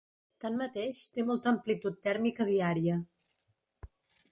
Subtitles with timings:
[0.45, 2.99] Tanmateix, té molta amplitud tèrmica diària.